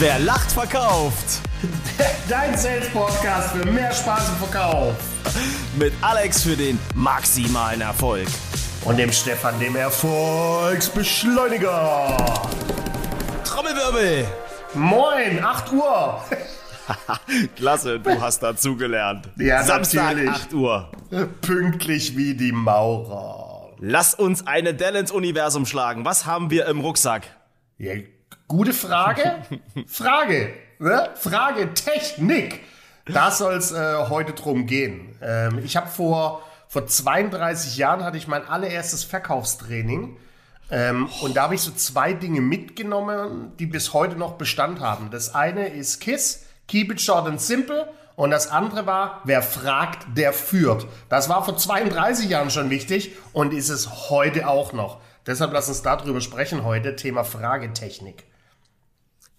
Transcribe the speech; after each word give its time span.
Wer 0.00 0.18
lacht, 0.20 0.52
verkauft. 0.52 1.40
Dein 2.28 2.56
Sales-Podcast 2.56 3.50
für 3.50 3.66
mehr 3.66 3.92
Spaß 3.92 4.30
im 4.30 4.36
Verkauf. 4.36 4.94
Mit 5.78 5.92
Alex 6.00 6.42
für 6.42 6.56
den 6.56 6.78
maximalen 6.94 7.82
Erfolg. 7.82 8.26
Und 8.86 8.96
dem 8.96 9.12
Stefan, 9.12 9.60
dem 9.60 9.76
Erfolgsbeschleuniger. 9.76 12.16
Trommelwirbel. 13.44 14.26
Moin, 14.72 15.44
8 15.44 15.72
Uhr. 15.74 16.24
Klasse, 17.56 18.00
du 18.00 18.18
hast 18.18 18.42
dazugelernt. 18.42 19.28
Ja, 19.36 19.62
Samstag, 19.62 20.16
natürlich. 20.16 20.30
8 20.30 20.54
Uhr. 20.54 20.90
Pünktlich 21.42 22.16
wie 22.16 22.34
die 22.34 22.52
Maurer. 22.52 23.74
Lass 23.80 24.14
uns 24.14 24.46
eine 24.46 24.72
Dell 24.72 24.96
ins 24.96 25.10
Universum 25.10 25.66
schlagen. 25.66 26.06
Was 26.06 26.24
haben 26.24 26.50
wir 26.50 26.64
im 26.68 26.80
Rucksack? 26.80 27.26
Ja, 27.76 27.92
gute 28.50 28.72
Frage. 28.72 29.36
Frage. 29.86 30.52
Ne? 30.78 31.10
Frage 31.14 31.72
Technik. 31.72 32.60
Da 33.06 33.30
soll 33.30 33.54
es 33.54 33.70
äh, 33.70 34.08
heute 34.08 34.32
drum 34.32 34.66
gehen. 34.66 35.16
Ähm, 35.22 35.60
ich 35.64 35.76
habe 35.76 35.88
vor, 35.88 36.42
vor 36.68 36.86
32 36.86 37.76
Jahren 37.76 38.04
hatte 38.04 38.16
ich 38.16 38.26
mein 38.26 38.46
allererstes 38.46 39.04
Verkaufstraining. 39.04 40.16
Ähm, 40.70 41.08
und 41.22 41.36
da 41.36 41.44
habe 41.44 41.54
ich 41.54 41.60
so 41.60 41.70
zwei 41.70 42.12
Dinge 42.12 42.40
mitgenommen, 42.40 43.52
die 43.58 43.66
bis 43.66 43.94
heute 43.94 44.16
noch 44.16 44.32
Bestand 44.32 44.80
haben. 44.80 45.10
Das 45.10 45.34
eine 45.34 45.68
ist 45.68 46.00
KISS, 46.00 46.46
Keep 46.66 46.92
it 46.92 47.00
short 47.00 47.26
and 47.26 47.40
simple. 47.40 47.88
Und 48.16 48.30
das 48.30 48.48
andere 48.48 48.84
war, 48.84 49.22
wer 49.24 49.42
fragt, 49.42 50.06
der 50.16 50.32
führt. 50.32 50.86
Das 51.08 51.28
war 51.28 51.44
vor 51.44 51.56
32 51.56 52.28
Jahren 52.28 52.50
schon 52.50 52.68
wichtig 52.68 53.12
und 53.32 53.54
ist 53.54 53.70
es 53.70 54.10
heute 54.10 54.48
auch 54.48 54.72
noch. 54.72 55.00
Deshalb 55.26 55.52
lass 55.52 55.68
uns 55.68 55.82
darüber 55.82 56.20
sprechen 56.20 56.64
heute, 56.64 56.96
Thema 56.96 57.24
Fragetechnik. 57.24 58.24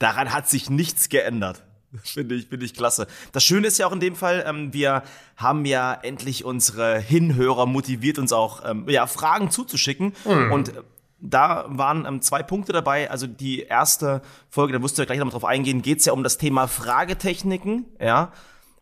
Daran 0.02 0.34
hat 0.34 0.50
sich 0.50 0.70
nichts 0.70 1.10
geändert. 1.10 1.64
Finde 2.04 2.36
ich, 2.36 2.48
finde 2.48 2.66
ich 2.66 2.74
klasse. 2.74 3.06
Das 3.34 3.44
Schöne 3.44 3.68
ist 3.68 3.78
ja 3.78 3.86
auch 3.86 3.92
in 3.92 4.00
dem 4.00 4.16
Fall, 4.16 4.44
ähm, 4.48 4.74
wir 4.74 5.04
haben 5.36 5.66
ja 5.66 5.94
endlich 5.94 6.46
unsere 6.46 6.98
Hinhörer 7.00 7.66
motiviert, 7.66 8.18
uns 8.18 8.32
auch 8.32 8.64
ähm, 8.66 8.88
ja, 8.88 9.06
Fragen 9.08 9.52
zuzuschicken. 9.52 10.14
Und 10.24 10.70
äh, 10.70 10.82
da 11.20 11.66
waren 11.68 12.06
ähm, 12.06 12.22
zwei 12.22 12.44
Punkte 12.44 12.72
dabei. 12.72 13.12
Also 13.12 13.28
die 13.28 13.64
erste 13.64 14.22
Folge, 14.50 14.72
da 14.74 14.80
musst 14.80 14.98
du 14.98 15.02
ja 15.02 15.06
gleich 15.06 15.20
nochmal 15.20 15.34
drauf 15.34 15.46
eingehen, 15.46 15.82
geht's 15.82 16.06
ja 16.06 16.14
um 16.14 16.24
das 16.24 16.38
Thema 16.38 16.68
Fragetechniken. 16.68 17.86
Ja. 18.00 18.32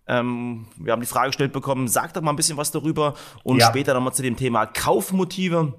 Ähm, 0.07 0.67
wir 0.77 0.93
haben 0.93 1.01
die 1.01 1.07
Frage 1.07 1.29
gestellt 1.29 1.51
bekommen, 1.51 1.87
sag 1.87 2.13
doch 2.13 2.21
mal 2.21 2.31
ein 2.31 2.35
bisschen 2.35 2.57
was 2.57 2.71
darüber. 2.71 3.15
Und 3.43 3.57
Ja. 3.59 3.67
später 3.69 3.95
nochmal 3.95 4.13
zu 4.13 4.21
dem 4.21 4.37
Thema 4.37 4.67
Kaufmotive. 4.67 5.73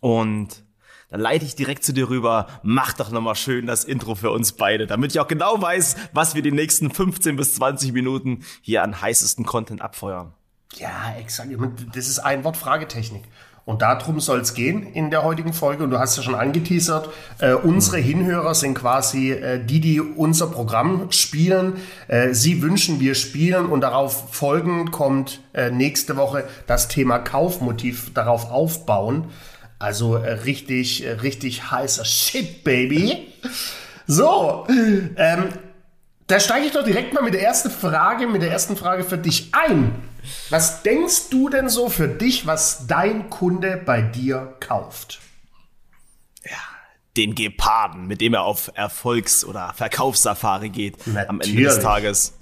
Und 0.00 0.62
dann 1.08 1.20
leite 1.20 1.44
ich 1.44 1.54
direkt 1.54 1.84
zu 1.84 1.92
dir 1.92 2.08
rüber. 2.08 2.46
Mach 2.62 2.92
doch 2.92 3.10
nochmal 3.10 3.36
schön 3.36 3.66
das 3.66 3.84
Intro 3.84 4.14
für 4.14 4.30
uns 4.30 4.52
beide, 4.52 4.86
damit 4.86 5.12
ich 5.12 5.20
auch 5.20 5.28
genau 5.28 5.60
weiß, 5.60 5.96
was 6.12 6.34
wir 6.34 6.42
die 6.42 6.52
nächsten 6.52 6.90
15 6.90 7.36
bis 7.36 7.54
20 7.54 7.92
Minuten 7.92 8.44
hier 8.60 8.82
an 8.82 9.00
heißesten 9.00 9.46
Content 9.46 9.82
abfeuern. 9.82 10.32
Ja, 10.74 11.14
exakt. 11.18 11.50
Das 11.94 12.08
ist 12.08 12.18
ein 12.18 12.44
Wort 12.44 12.56
Fragetechnik. 12.56 13.24
Und 13.66 13.82
darum 13.82 14.20
soll 14.20 14.40
es 14.40 14.54
gehen 14.54 14.84
in 14.92 15.10
der 15.10 15.24
heutigen 15.24 15.52
Folge. 15.52 15.82
Und 15.82 15.90
du 15.90 15.98
hast 15.98 16.16
ja 16.16 16.22
schon 16.22 16.36
angeteasert, 16.36 17.10
äh, 17.40 17.52
unsere 17.52 17.96
Hinhörer 17.96 18.54
sind 18.54 18.74
quasi 18.74 19.32
äh, 19.32 19.64
die, 19.64 19.80
die 19.80 20.00
unser 20.00 20.46
Programm 20.46 21.10
spielen. 21.10 21.78
Äh, 22.06 22.32
sie 22.32 22.62
wünschen, 22.62 23.00
wir 23.00 23.16
spielen. 23.16 23.66
Und 23.66 23.80
darauf 23.80 24.32
folgend 24.32 24.92
kommt 24.92 25.40
äh, 25.52 25.72
nächste 25.72 26.16
Woche 26.16 26.44
das 26.68 26.86
Thema 26.86 27.18
Kaufmotiv 27.18 28.14
darauf 28.14 28.52
aufbauen. 28.52 29.30
Also 29.78 30.16
äh, 30.16 30.32
richtig, 30.32 31.04
äh, 31.04 31.12
richtig 31.12 31.70
heißer 31.70 32.04
Shit, 32.04 32.64
Baby. 32.64 33.32
So, 34.06 34.66
ähm, 34.68 35.48
da 36.26 36.40
steige 36.40 36.66
ich 36.66 36.72
doch 36.72 36.84
direkt 36.84 37.12
mal 37.12 37.22
mit 37.22 37.34
der 37.34 37.42
ersten 37.42 37.70
Frage, 37.70 38.26
mit 38.26 38.42
der 38.42 38.50
ersten 38.50 38.76
Frage 38.76 39.04
für 39.04 39.18
dich 39.18 39.50
ein. 39.52 39.94
Was 40.50 40.82
denkst 40.82 41.30
du 41.30 41.48
denn 41.48 41.68
so 41.68 41.88
für 41.88 42.08
dich, 42.08 42.46
was 42.46 42.86
dein 42.86 43.30
Kunde 43.30 43.80
bei 43.84 44.02
dir 44.02 44.56
kauft? 44.60 45.20
Den 47.16 47.34
Geparden, 47.34 48.06
mit 48.06 48.20
dem 48.20 48.34
er 48.34 48.42
auf 48.42 48.70
Erfolgs- 48.74 49.42
oder 49.44 49.72
Verkaufssafari 49.74 50.68
geht 50.68 50.96
am 51.06 51.16
Ende 51.16 51.32
Natürlich. 51.32 51.64
des 51.64 51.80
Tages. 51.80 52.38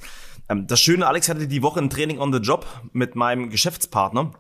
Ähm, 0.49 0.67
das 0.67 0.81
Schöne, 0.81 1.07
Alex 1.07 1.29
hatte 1.29 1.47
die 1.47 1.63
Woche 1.63 1.79
ein 1.81 1.91
Training 1.91 2.19
on 2.19 2.33
the 2.33 2.41
Job 2.41 2.67
mit 2.93 3.15
meinem 3.15 3.51
Geschäftspartner. 3.51 4.33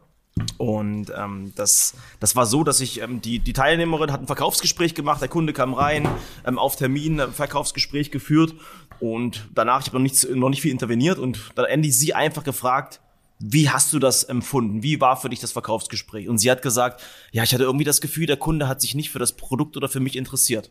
Und 0.59 1.12
ähm, 1.17 1.53
das, 1.55 1.95
das 2.19 2.34
war 2.34 2.47
so, 2.47 2.65
dass 2.65 2.81
ich, 2.81 3.00
ähm, 3.00 3.21
die, 3.21 3.39
die 3.39 3.53
Teilnehmerin 3.53 4.11
hat 4.11 4.21
ein 4.21 4.27
Verkaufsgespräch 4.27 4.95
gemacht, 4.95 5.21
der 5.21 5.28
Kunde 5.28 5.53
kam 5.53 5.75
rein, 5.75 6.09
ähm, 6.45 6.59
auf 6.59 6.75
Termin, 6.75 7.21
äh, 7.21 7.28
Verkaufsgespräch 7.28 8.11
geführt 8.11 8.55
und 8.99 9.49
danach, 9.55 9.83
ich 9.83 9.87
habe 9.87 9.99
noch, 9.99 10.03
nichts, 10.03 10.27
noch 10.28 10.49
nicht 10.49 10.61
viel 10.61 10.73
interveniert 10.73 11.19
und 11.19 11.39
dann 11.55 11.67
endlich 11.67 11.97
sie 11.97 12.15
einfach 12.15 12.43
gefragt, 12.43 13.00
wie 13.39 13.71
hast 13.71 13.93
du 13.93 14.00
das 14.00 14.25
empfunden? 14.25 14.83
Wie 14.83 15.00
war 15.00 15.17
für 15.17 15.28
dich 15.28 15.39
das 15.39 15.53
Verkaufsgespräch? 15.53 16.28
Und 16.28 16.39
sie 16.39 16.50
hat 16.50 16.62
gesagt, 16.62 17.03
ja, 17.31 17.44
ich 17.44 17.53
hatte 17.53 17.65
irgendwie 17.65 17.84
das 17.84 18.00
Gefühl, 18.00 18.27
der 18.27 18.37
Kunde 18.37 18.67
hat 18.69 18.81
sich 18.81 18.94
nicht 18.94 19.11
für 19.11 19.19
das 19.19 19.33
Produkt 19.33 19.77
oder 19.77 19.89
für 19.89 20.00
mich 20.00 20.17
interessiert. 20.17 20.71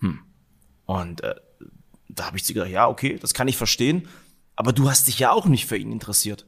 Hm. 0.00 0.18
Und 0.86 1.22
äh, 1.22 1.34
da 2.08 2.26
habe 2.26 2.36
ich 2.36 2.44
sie 2.44 2.54
gesagt, 2.54 2.72
ja, 2.72 2.88
okay, 2.88 3.18
das 3.20 3.34
kann 3.34 3.48
ich 3.48 3.56
verstehen, 3.56 4.08
aber 4.56 4.72
du 4.72 4.90
hast 4.90 5.06
dich 5.06 5.18
ja 5.18 5.32
auch 5.32 5.46
nicht 5.46 5.66
für 5.66 5.76
ihn 5.76 5.92
interessiert. 5.92 6.46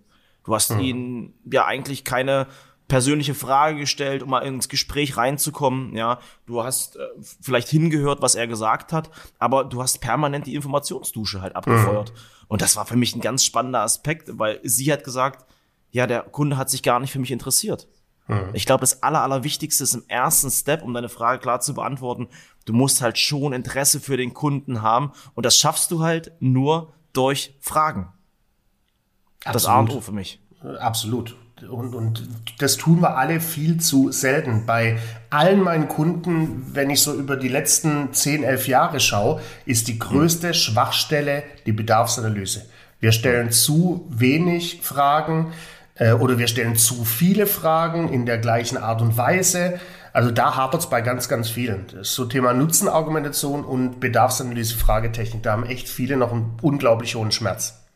Du 0.49 0.55
hast 0.55 0.71
ihn 0.71 1.35
ja 1.45 1.67
eigentlich 1.67 2.05
keine 2.05 2.47
persönliche 2.89 3.35
Frage 3.35 3.81
gestellt, 3.81 4.23
um 4.23 4.31
mal 4.31 4.39
ins 4.39 4.71
Gespräch 4.71 5.19
reinzukommen. 5.19 5.95
Ja, 5.95 6.21
du 6.47 6.65
hast 6.65 6.97
äh, 6.97 7.01
vielleicht 7.43 7.69
hingehört, 7.69 8.23
was 8.23 8.35
er 8.35 8.47
gesagt 8.47 8.95
hat, 8.95 9.11
aber 9.39 9.65
du 9.65 9.83
hast 9.83 10.01
permanent 10.01 10.47
die 10.47 10.55
Informationsdusche 10.55 11.43
halt 11.43 11.55
abgefeuert. 11.55 12.15
Und 12.49 12.63
das 12.63 12.77
war 12.77 12.87
für 12.87 12.97
mich 12.97 13.15
ein 13.15 13.21
ganz 13.21 13.45
spannender 13.45 13.83
Aspekt, 13.83 14.39
weil 14.39 14.59
sie 14.63 14.91
hat 14.91 15.05
gesagt, 15.05 15.45
ja, 15.91 16.07
der 16.07 16.23
Kunde 16.23 16.57
hat 16.57 16.71
sich 16.71 16.83
gar 16.83 16.99
nicht 16.99 17.13
für 17.13 17.19
mich 17.19 17.31
interessiert. 17.31 17.87
Ich 18.55 18.65
glaube, 18.65 18.81
das 18.81 19.03
Aller, 19.03 19.23
Allerwichtigste 19.23 19.85
ist 19.85 19.95
im 19.95 20.05
ersten 20.09 20.51
Step, 20.51 20.83
um 20.83 20.95
deine 20.95 21.11
Frage 21.11 21.41
klar 21.41 21.61
zu 21.61 21.75
beantworten, 21.75 22.29
du 22.65 22.73
musst 22.73 23.03
halt 23.03 23.19
schon 23.19 23.53
Interesse 23.53 24.01
für 24.01 24.17
den 24.17 24.33
Kunden 24.33 24.81
haben 24.81 25.13
und 25.35 25.45
das 25.45 25.59
schaffst 25.59 25.91
du 25.91 26.03
halt 26.03 26.33
nur 26.41 26.95
durch 27.13 27.55
Fragen. 27.61 28.15
Das 29.53 29.67
A 29.67 29.79
und 29.79 29.93
O 29.93 30.01
für 30.01 30.13
mich. 30.13 30.41
Absolut. 30.81 31.37
Und, 31.69 31.95
und 31.95 32.29
das 32.59 32.77
tun 32.77 33.01
wir 33.01 33.17
alle 33.17 33.41
viel 33.41 33.79
zu 33.81 34.13
selten. 34.13 34.65
Bei 34.65 34.99
allen 35.31 35.61
meinen 35.61 35.89
Kunden, 35.89 36.71
wenn 36.73 36.91
ich 36.91 37.03
so 37.03 37.15
über 37.15 37.37
die 37.37 37.49
letzten 37.49 38.13
10, 38.13 38.45
11 38.45 38.69
Jahre 38.69 39.01
schaue, 39.01 39.41
ist 39.67 39.89
die 39.89 39.99
größte 39.99 40.55
Schwachstelle 40.55 41.43
die 41.67 41.73
Bedarfsanalyse. 41.73 42.67
Wir 43.01 43.13
stellen 43.13 43.51
zu 43.51 44.07
wenig 44.09 44.81
Fragen 44.83 45.53
äh, 45.97 46.13
oder 46.13 46.39
wir 46.39 46.49
stellen 46.49 46.77
zu 46.77 47.05
viele 47.05 47.47
Fragen 47.47 48.13
in 48.13 48.27
der 48.27 48.39
gleichen 48.39 48.77
Art 48.77 49.03
und 49.03 49.17
Weise. 49.17 49.81
Also 50.13 50.31
da 50.31 50.57
hapert 50.57 50.81
es 50.81 50.91
bei 50.91 51.01
ganz, 51.01 51.29
ganz 51.29 51.49
vielen. 51.49 51.87
Das 51.89 52.09
ist 52.09 52.15
so 52.15 52.25
Thema 52.25 52.53
Nutzenargumentation 52.53 53.65
und 53.65 54.01
Bedarfsanalyse, 54.01 54.77
Fragetechnik. 54.77 55.43
Da 55.43 55.53
haben 55.53 55.67
echt 55.67 55.89
viele 55.89 56.17
noch 56.17 56.33
einen 56.33 56.57
unglaublich 56.63 57.15
hohen 57.15 57.31
Schmerz. 57.31 57.88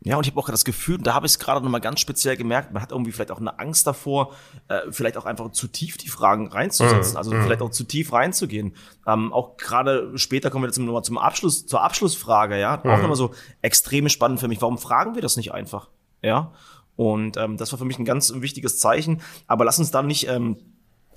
Ja, 0.00 0.16
und 0.16 0.24
ich 0.24 0.30
habe 0.30 0.40
auch 0.40 0.48
das 0.48 0.64
Gefühl, 0.64 0.98
da 0.98 1.14
habe 1.14 1.26
ich 1.26 1.32
es 1.32 1.38
gerade 1.40 1.60
nochmal 1.60 1.80
ganz 1.80 1.98
speziell 1.98 2.36
gemerkt, 2.36 2.72
man 2.72 2.80
hat 2.80 2.92
irgendwie 2.92 3.10
vielleicht 3.10 3.32
auch 3.32 3.40
eine 3.40 3.58
Angst 3.58 3.86
davor, 3.86 4.32
äh, 4.68 4.80
vielleicht 4.90 5.16
auch 5.16 5.26
einfach 5.26 5.50
zu 5.50 5.66
tief 5.66 5.96
die 5.96 6.08
Fragen 6.08 6.46
reinzusetzen, 6.48 7.16
also 7.16 7.32
vielleicht 7.32 7.62
auch 7.62 7.70
zu 7.70 7.82
tief 7.82 8.12
reinzugehen. 8.12 8.74
Ähm, 9.06 9.32
auch 9.32 9.56
gerade 9.56 10.16
später 10.16 10.50
kommen 10.50 10.62
wir 10.62 10.68
jetzt 10.68 10.78
nochmal 10.78 11.02
zum 11.02 11.18
Abschluss, 11.18 11.66
zur 11.66 11.82
Abschlussfrage, 11.82 12.58
ja, 12.58 12.78
auch 12.78 12.84
nochmal 12.84 13.16
so 13.16 13.34
extrem 13.60 14.08
spannend 14.08 14.38
für 14.38 14.48
mich. 14.48 14.62
Warum 14.62 14.78
fragen 14.78 15.16
wir 15.16 15.22
das 15.22 15.36
nicht 15.36 15.52
einfach? 15.52 15.88
Ja, 16.22 16.52
und 16.98 17.36
ähm, 17.36 17.56
das 17.56 17.70
war 17.72 17.78
für 17.78 17.84
mich 17.84 17.98
ein 18.00 18.04
ganz 18.04 18.32
wichtiges 18.34 18.78
Zeichen. 18.80 19.20
Aber 19.46 19.64
lass 19.64 19.78
uns 19.78 19.92
da 19.92 20.02
nicht 20.02 20.28
ähm, 20.28 20.56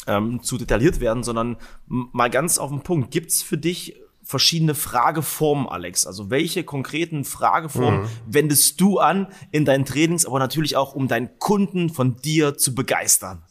ähm, 0.06 0.44
zu 0.44 0.60
detailliert 0.60 1.00
werden, 1.00 1.24
sondern 1.24 1.58
mal 1.88 2.30
ganz 2.30 2.60
auf 2.60 2.70
den 2.70 2.82
Punkt. 2.82 3.10
Gibt's 3.10 3.42
für 3.42 3.58
dich 3.58 4.00
verschiedene 4.24 4.76
Frageformen, 4.76 5.68
Alex? 5.68 6.08
Also 6.08 6.30
welche 6.30 6.64
konkreten 6.64 7.26
Frageformen 7.26 8.08
wendest 8.26 8.80
du 8.80 9.00
an 9.00 9.28
in 9.52 9.66
deinen 9.66 9.86
Trainings, 9.86 10.26
aber 10.26 10.40
natürlich 10.40 10.76
auch, 10.76 10.96
um 10.96 11.08
deinen 11.08 11.38
Kunden 11.40 11.90
von 11.90 12.18
dir 12.18 12.58
zu 12.58 12.76
begeistern? 12.76 13.44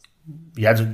Ja, 0.55 0.69
also 0.69 0.85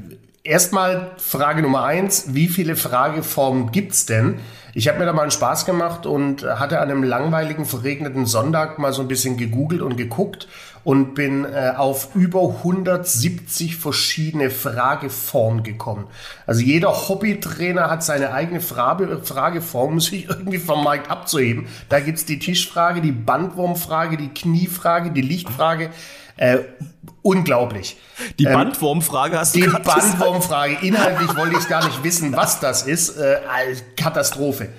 erstmal 0.43 1.11
Frage 1.17 1.61
Nummer 1.61 1.83
eins, 1.83 2.33
wie 2.33 2.47
viele 2.47 2.75
Frageformen 2.75 3.71
gibt's 3.71 4.05
denn? 4.05 4.39
Ich 4.73 4.87
habe 4.87 4.99
mir 4.99 5.05
da 5.05 5.13
mal 5.13 5.23
einen 5.23 5.31
Spaß 5.31 5.65
gemacht 5.65 6.05
und 6.05 6.43
hatte 6.43 6.79
an 6.79 6.89
einem 6.89 7.03
langweiligen, 7.03 7.65
verregneten 7.65 8.25
Sonntag 8.25 8.77
mal 8.79 8.93
so 8.93 9.01
ein 9.01 9.07
bisschen 9.07 9.37
gegoogelt 9.37 9.81
und 9.81 9.97
geguckt 9.97 10.47
und 10.87 11.15
bin 11.15 11.43
äh, 11.43 11.73
auf 11.75 12.15
über 12.15 12.43
170 12.43 13.75
verschiedene 13.75 14.49
Frageformen 14.49 15.61
gekommen. 15.61 16.07
Also 16.45 16.61
jeder 16.61 17.09
Hobbytrainer 17.09 17.89
hat 17.89 18.05
seine 18.05 18.31
eigene 18.31 18.61
Frage, 18.61 19.19
Frageform, 19.21 19.95
um 19.95 19.99
sich 19.99 20.29
irgendwie 20.29 20.59
vom 20.59 20.85
Markt 20.85 21.11
abzuheben. 21.11 21.67
Da 21.89 21.99
gibt's 21.99 22.23
die 22.23 22.39
Tischfrage, 22.39 23.01
die 23.01 23.11
Bandwurmfrage, 23.11 24.15
die 24.15 24.29
Kniefrage, 24.29 25.11
die 25.11 25.19
Lichtfrage. 25.19 25.89
Äh, 26.37 26.59
unglaublich. 27.21 27.97
Die 28.39 28.45
Bandwurmfrage 28.45 29.37
hast 29.37 29.55
du 29.55 29.59
Die. 29.59 29.67
Bandwurmfrage. 29.67 30.77
Inhaltlich 30.83 31.35
wollte 31.35 31.57
ich 31.59 31.67
gar 31.67 31.85
nicht 31.85 32.01
wissen, 32.05 32.33
was 32.33 32.61
das 32.61 32.83
ist. 32.83 33.17
Äh, 33.17 33.41
Katastrophe. 33.97 34.69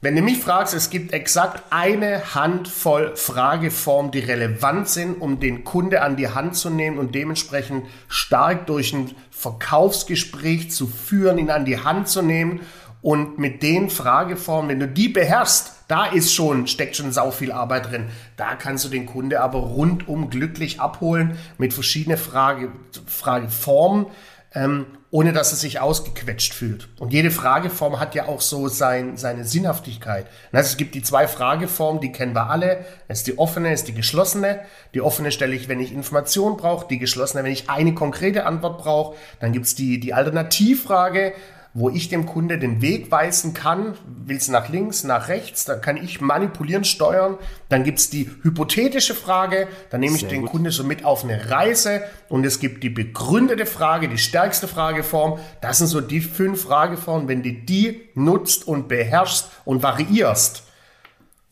Wenn 0.00 0.14
du 0.14 0.22
mich 0.22 0.38
fragst, 0.38 0.74
es 0.74 0.90
gibt 0.90 1.12
exakt 1.12 1.64
eine 1.70 2.34
Handvoll 2.36 3.16
Frageformen, 3.16 4.12
die 4.12 4.20
relevant 4.20 4.88
sind, 4.88 5.20
um 5.20 5.40
den 5.40 5.64
Kunde 5.64 6.02
an 6.02 6.14
die 6.14 6.28
Hand 6.28 6.54
zu 6.54 6.70
nehmen 6.70 6.98
und 6.98 7.16
dementsprechend 7.16 7.84
stark 8.06 8.68
durch 8.68 8.92
ein 8.92 9.10
Verkaufsgespräch 9.32 10.70
zu 10.70 10.86
führen, 10.86 11.38
ihn 11.38 11.50
an 11.50 11.64
die 11.64 11.82
Hand 11.82 12.06
zu 12.06 12.22
nehmen 12.22 12.60
und 13.02 13.40
mit 13.40 13.64
den 13.64 13.90
Frageformen, 13.90 14.70
wenn 14.70 14.80
du 14.80 14.86
die 14.86 15.08
beherrschst, 15.08 15.72
da 15.88 16.06
ist 16.06 16.32
schon, 16.32 16.68
steckt 16.68 16.94
schon 16.94 17.10
sau 17.10 17.32
viel 17.32 17.50
Arbeit 17.50 17.90
drin. 17.90 18.04
Da 18.36 18.54
kannst 18.54 18.84
du 18.84 18.88
den 18.88 19.06
Kunde 19.06 19.40
aber 19.40 19.58
rundum 19.58 20.30
glücklich 20.30 20.80
abholen 20.80 21.38
mit 21.56 21.74
verschiedenen 21.74 22.18
Frage, 22.18 22.70
Frageformen, 23.06 24.06
ähm, 24.54 24.86
ohne 25.10 25.32
dass 25.32 25.52
er 25.52 25.56
sich 25.56 25.80
ausgequetscht 25.80 26.52
fühlt. 26.52 26.88
Und 26.98 27.12
jede 27.12 27.30
Frageform 27.30 27.98
hat 27.98 28.14
ja 28.14 28.26
auch 28.26 28.42
so 28.42 28.68
sein, 28.68 29.16
seine 29.16 29.44
Sinnhaftigkeit. 29.44 30.26
Also 30.52 30.68
es 30.68 30.76
gibt 30.76 30.94
die 30.94 31.02
zwei 31.02 31.26
Frageformen, 31.26 32.02
die 32.02 32.12
kennen 32.12 32.34
wir 32.34 32.50
alle. 32.50 32.84
Das 33.08 33.18
ist 33.18 33.26
die 33.26 33.38
offene, 33.38 33.72
ist 33.72 33.88
die 33.88 33.94
geschlossene. 33.94 34.60
Die 34.92 35.00
offene 35.00 35.32
stelle 35.32 35.54
ich, 35.54 35.68
wenn 35.68 35.80
ich 35.80 35.92
Information 35.92 36.58
brauche. 36.58 36.86
Die 36.88 36.98
geschlossene, 36.98 37.42
wenn 37.42 37.52
ich 37.52 37.70
eine 37.70 37.94
konkrete 37.94 38.44
Antwort 38.44 38.78
brauche. 38.78 39.16
Dann 39.40 39.52
gibt's 39.52 39.74
die, 39.74 39.98
die 39.98 40.12
Alternativfrage 40.12 41.32
wo 41.74 41.90
ich 41.90 42.08
dem 42.08 42.26
Kunde 42.26 42.58
den 42.58 42.80
Weg 42.82 43.10
weisen 43.10 43.54
kann, 43.54 43.94
willst 44.06 44.50
nach 44.50 44.68
links, 44.68 45.04
nach 45.04 45.28
rechts, 45.28 45.64
da 45.64 45.76
kann 45.76 45.96
ich 45.96 46.20
manipulieren, 46.20 46.84
steuern. 46.84 47.38
Dann 47.68 47.84
gibt's 47.84 48.10
die 48.10 48.30
hypothetische 48.42 49.14
Frage, 49.14 49.68
da 49.90 49.98
nehme 49.98 50.16
ich 50.16 50.26
den 50.26 50.42
gut. 50.42 50.50
Kunde 50.50 50.70
so 50.70 50.84
mit 50.84 51.04
auf 51.04 51.24
eine 51.24 51.50
Reise 51.50 52.02
und 52.28 52.44
es 52.44 52.58
gibt 52.60 52.82
die 52.82 52.90
begründete 52.90 53.66
Frage, 53.66 54.08
die 54.08 54.18
stärkste 54.18 54.66
Frageform. 54.66 55.38
Das 55.60 55.78
sind 55.78 55.88
so 55.88 56.00
die 56.00 56.20
fünf 56.20 56.62
Frageformen, 56.62 57.28
wenn 57.28 57.42
du 57.42 57.52
die 57.52 58.08
nutzt 58.14 58.66
und 58.66 58.88
beherrschst 58.88 59.48
und 59.64 59.82
variierst, 59.82 60.64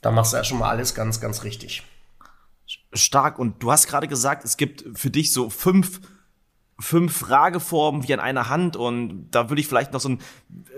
dann 0.02 0.14
machst 0.14 0.32
du 0.32 0.36
ja 0.36 0.44
schon 0.44 0.58
mal 0.58 0.70
alles 0.70 0.94
ganz, 0.94 1.20
ganz 1.20 1.44
richtig. 1.44 1.82
Stark. 2.92 3.38
Und 3.38 3.62
du 3.62 3.70
hast 3.70 3.86
gerade 3.86 4.08
gesagt, 4.08 4.44
es 4.44 4.56
gibt 4.56 4.84
für 4.94 5.10
dich 5.10 5.32
so 5.32 5.50
fünf 5.50 6.00
fünf 6.78 7.17
Frageformen 7.17 8.06
wie 8.06 8.12
an 8.12 8.20
einer 8.20 8.50
Hand 8.50 8.76
und 8.76 9.28
da 9.31 9.49
würde 9.49 9.61
ich 9.61 9.67
vielleicht 9.67 9.93
noch 9.94 10.00
so, 10.00 10.11
ein, 10.11 10.19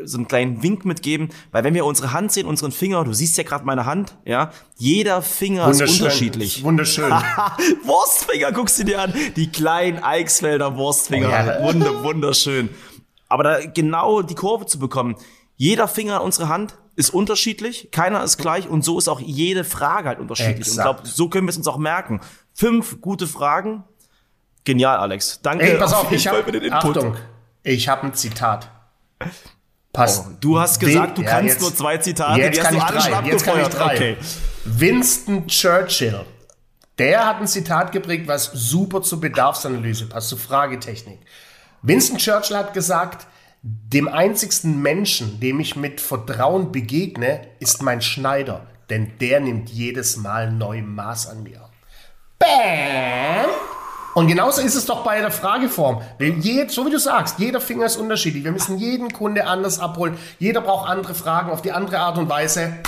so 0.05 0.17
einen 0.17 0.29
kleinen 0.29 0.62
Wink 0.62 0.85
mitgeben, 0.85 1.31
weil 1.50 1.65
wenn 1.65 1.75
wir 1.75 1.85
unsere 1.85 2.12
Hand 2.12 2.31
sehen, 2.31 2.47
unseren 2.47 2.71
Finger, 2.71 3.03
du 3.03 3.12
siehst 3.12 3.37
ja 3.37 3.43
gerade 3.43 3.65
meine 3.65 3.85
Hand, 3.85 4.17
ja, 4.25 4.53
jeder 4.77 5.23
Finger 5.23 5.69
ist 5.69 5.81
unterschiedlich. 5.83 6.62
Wunderschön. 6.62 7.11
Wurstfinger, 7.85 8.53
guckst 8.53 8.79
du 8.79 8.85
dir 8.85 9.00
an, 9.00 9.12
die 9.35 9.50
kleinen 9.50 9.99
Eichsfelder 9.99 10.77
Wurstfinger, 10.77 11.29
oh, 11.29 11.31
ja. 11.31 11.62
Wunder, 11.62 12.05
wunderschön. 12.05 12.69
Aber 13.29 13.43
da 13.43 13.67
genau 13.67 14.23
die 14.23 14.37
Kurve 14.37 14.67
zu 14.67 14.79
bekommen, 14.79 15.17
jeder 15.56 15.89
Finger 15.89 16.19
an 16.19 16.23
unserer 16.23 16.49
Hand 16.49 16.79
ist 16.95 17.11
unterschiedlich, 17.11 17.91
keiner 17.91 18.23
ist 18.23 18.39
gleich 18.39 18.69
und 18.69 18.85
so 18.85 18.99
ist 18.99 19.09
auch 19.09 19.21
jede 19.21 19.65
Frage 19.65 20.09
halt 20.09 20.21
unterschiedlich. 20.21 20.69
Exakt. 20.69 20.89
Und 20.89 20.95
ich 20.97 21.03
glaube, 21.03 21.09
so 21.09 21.29
können 21.29 21.47
wir 21.47 21.50
es 21.50 21.56
uns 21.56 21.67
auch 21.67 21.77
merken. 21.77 22.21
Fünf 22.55 23.00
gute 23.00 23.27
Fragen, 23.27 23.83
Genial, 24.69 24.99
Alex. 24.99 25.41
Danke. 25.41 25.65
Ey, 25.65 25.79
pass 25.79 25.94
auf, 25.94 26.12
ich 26.12 26.29
habe 26.29 26.44
Achtung, 26.73 27.17
ich 27.62 27.88
habe 27.88 28.09
ein 28.09 28.12
Zitat. 28.12 28.69
Passt. 29.94 30.26
Oh, 30.29 30.32
du 30.38 30.61
hast 30.61 30.79
gesagt, 30.79 31.17
du 31.17 31.23
ja, 31.23 31.31
kannst 31.31 31.55
jetzt, 31.55 31.62
nur 31.62 31.75
zwei 31.75 31.97
Zitate. 31.97 32.38
Jetzt 32.38 32.61
kann 32.61 32.76
ich 32.76 32.82
drei. 32.82 33.29
Jetzt 33.31 33.44
kann 33.47 33.61
ich 33.62 33.69
drei. 33.69 33.94
Okay. 33.94 34.17
Winston 34.67 35.47
Churchill. 35.47 36.26
Der 36.99 37.25
hat 37.25 37.41
ein 37.41 37.47
Zitat 37.47 37.93
geprägt, 37.93 38.29
was 38.29 38.50
super 38.53 39.00
zur 39.00 39.23
Bedarfsanalyse 39.23 40.05
passt, 40.05 40.29
zur 40.29 40.38
Fragetechnik. 40.38 41.21
Winston 41.81 42.19
Churchill 42.19 42.59
hat 42.59 42.75
gesagt, 42.75 43.26
dem 43.62 44.06
einzigsten 44.06 44.82
Menschen, 44.82 45.41
dem 45.41 45.61
ich 45.61 45.76
mit 45.76 46.03
Vertrauen 46.03 46.73
begegne, 46.73 47.41
ist 47.59 47.81
mein 47.81 48.03
Schneider, 48.03 48.67
denn 48.91 49.12
der 49.19 49.41
nimmt 49.41 49.71
jedes 49.71 50.19
Mal 50.19 50.53
neu 50.53 50.82
Maß 50.82 51.29
an 51.29 51.43
mir. 51.43 51.71
Bam! 52.38 53.77
Und 54.14 54.26
genauso 54.26 54.60
ist 54.62 54.75
es 54.75 54.87
doch 54.87 55.05
bei 55.05 55.20
der 55.20 55.31
Frageform. 55.31 56.02
so 56.69 56.87
wie 56.87 56.90
du 56.90 56.99
sagst, 56.99 57.38
jeder 57.38 57.60
Finger 57.60 57.87
ist 57.87 57.96
unterschiedlich. 57.96 58.44
Wir 58.44 58.52
müssen 58.52 58.78
jeden 58.78 59.12
Kunde 59.12 59.46
anders 59.46 59.78
abholen. 59.78 60.16
Jeder 60.38 60.60
braucht 60.60 60.88
andere 60.88 61.14
Fragen 61.14 61.50
auf 61.50 61.62
die 61.62 61.72
andere 61.72 61.99
Art 61.99 62.19
und 62.19 62.28
Weise. 62.28 62.78